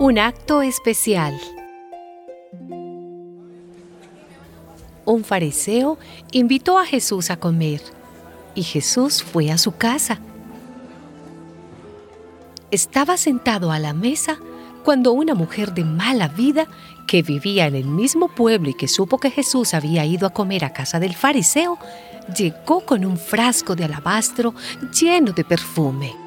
[0.00, 1.38] Un acto especial.
[5.04, 5.98] Un fariseo
[6.32, 7.82] invitó a Jesús a comer
[8.54, 10.18] y Jesús fue a su casa.
[12.70, 14.38] Estaba sentado a la mesa
[14.86, 16.66] cuando una mujer de mala vida
[17.06, 20.64] que vivía en el mismo pueblo y que supo que Jesús había ido a comer
[20.64, 21.76] a casa del fariseo,
[22.34, 24.54] llegó con un frasco de alabastro
[24.98, 26.19] lleno de perfume.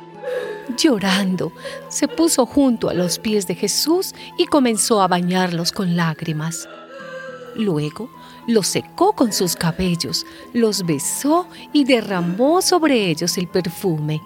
[0.78, 1.52] Llorando,
[1.90, 6.68] se puso junto a los pies de Jesús y comenzó a bañarlos con lágrimas.
[7.56, 8.10] Luego
[8.48, 14.22] los secó con sus cabellos, los besó y derramó sobre ellos el perfume.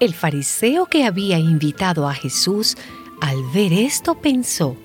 [0.00, 2.76] El fariseo que había invitado a Jesús,
[3.20, 4.76] al ver esto, pensó,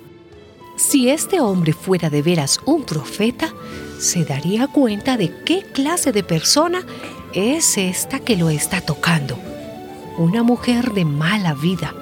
[0.76, 3.54] si este hombre fuera de veras un profeta,
[4.00, 6.84] se daría cuenta de qué clase de persona
[7.34, 9.38] es esta que lo está tocando.
[10.18, 11.94] Una mujer de mala vida.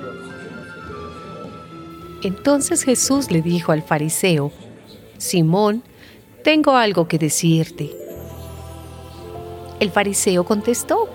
[2.22, 4.52] Entonces Jesús le dijo al fariseo,
[5.18, 5.84] Simón,
[6.44, 7.96] tengo algo que decirte.
[9.80, 11.09] El fariseo contestó,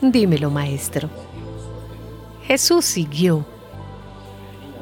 [0.00, 1.10] dímelo maestro.
[2.44, 3.44] Jesús siguió.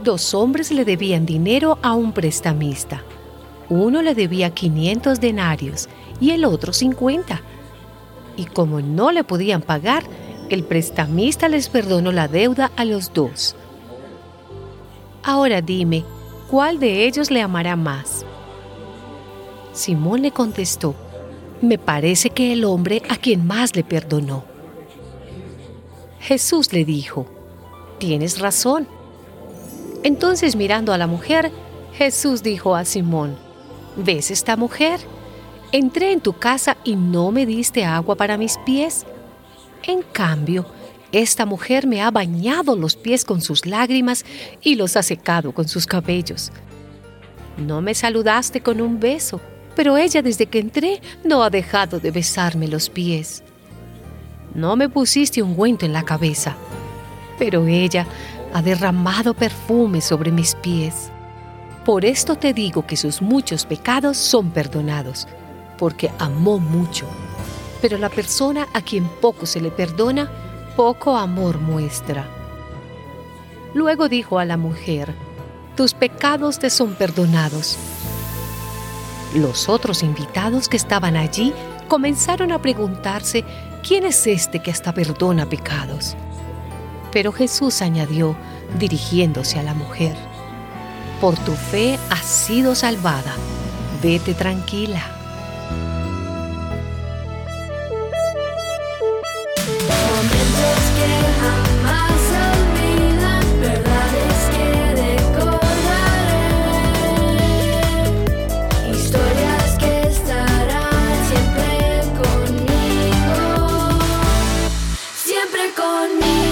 [0.05, 3.03] Dos hombres le debían dinero a un prestamista.
[3.69, 5.89] Uno le debía 500 denarios
[6.21, 7.43] y el otro 50.
[8.37, 10.05] Y como no le podían pagar,
[10.51, 13.57] el prestamista les perdonó la deuda a los dos.
[15.23, 16.05] Ahora dime,
[16.51, 18.25] ¿cuál de ellos le amará más?
[19.73, 20.95] Simón le contestó,
[21.61, 24.45] me parece que el hombre a quien más le perdonó.
[26.21, 27.27] Jesús le dijo,
[27.99, 28.87] tienes razón.
[30.03, 31.51] Entonces mirando a la mujer,
[31.93, 33.37] Jesús dijo a Simón,
[33.97, 35.01] ¿ves esta mujer?
[35.77, 39.05] Entré en tu casa y no me diste agua para mis pies.
[39.83, 40.65] En cambio,
[41.13, 44.25] esta mujer me ha bañado los pies con sus lágrimas
[44.63, 46.51] y los ha secado con sus cabellos.
[47.59, 49.39] No me saludaste con un beso,
[49.75, 53.43] pero ella desde que entré no ha dejado de besarme los pies.
[54.55, 56.57] No me pusiste ungüento en la cabeza,
[57.39, 58.07] pero ella
[58.55, 61.11] ha derramado perfume sobre mis pies.
[61.85, 65.29] Por esto te digo que sus muchos pecados son perdonados,
[65.79, 67.07] porque amó mucho.
[67.81, 70.31] Pero la persona a quien poco se le perdona,
[70.77, 72.27] poco amor muestra.
[73.75, 75.15] Luego dijo a la mujer,
[75.77, 77.77] tus pecados te son perdonados.
[79.35, 81.53] Los otros invitados que estaban allí
[81.89, 83.45] comenzaron a preguntarse,
[83.87, 86.17] ¿quién es este que hasta perdona pecados?
[87.13, 88.37] Pero Jesús añadió,
[88.79, 90.17] dirigiéndose a la mujer,
[91.21, 93.35] por tu fe has sido salvada,
[94.03, 95.16] vete tranquila.
[115.75, 116.46] conmigo.